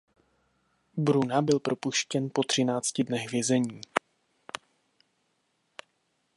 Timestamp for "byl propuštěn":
1.41-2.29